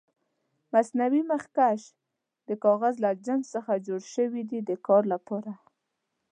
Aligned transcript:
مصنوعي 0.73 1.21
مخکش 1.31 1.81
د 2.47 2.49
کاغذ 2.63 2.95
له 3.05 3.11
جنس 3.25 3.45
څخه 3.55 3.83
جوړ 3.87 4.01
شوي 4.15 4.43
دي 4.49 4.59
د 4.69 4.71
کار 4.87 5.03
لپاره. 5.13 5.53